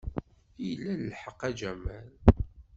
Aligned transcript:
Ila 0.67 0.93
lḥeqq, 1.03 1.39
a 1.47 1.49
Jamal. 1.57 2.09